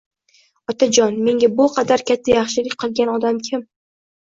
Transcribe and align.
Otajon, 0.71 1.19
menga 1.27 1.51
bu 1.59 1.67
qadar 1.77 2.05
katta 2.09 2.35
yaxshilik 2.39 2.77
qilgan 2.87 3.15
odam 3.21 3.41
kim 3.51 3.67